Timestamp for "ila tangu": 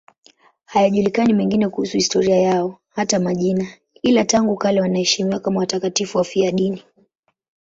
4.01-4.55